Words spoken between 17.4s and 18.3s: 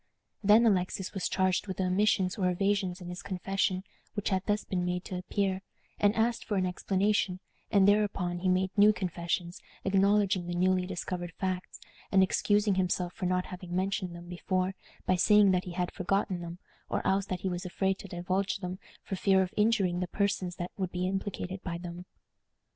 he was afraid to